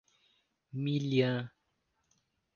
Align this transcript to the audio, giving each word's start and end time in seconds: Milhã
Milhã 0.73 1.53